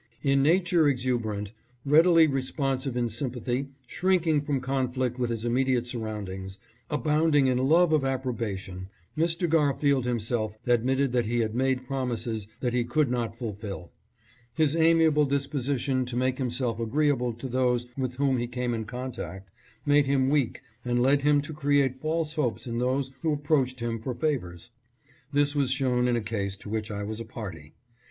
[0.23, 1.51] In nature exuberant,
[1.85, 6.57] readily responsive in sympathy, shrinking from conflict with his immediate surroundings,
[6.89, 9.47] abounding in love of approbation, Mr.
[9.47, 13.91] Garfield himself admitted that he had made promises that he could not fulfill.
[14.55, 19.51] His amiable disposition to make himself agreeable to those with whom he came in contact
[19.85, 23.99] made him weak and led him to create false hopes in those who approached him
[23.99, 24.71] for favors.
[25.31, 27.75] This was shown in a case to which I was a party.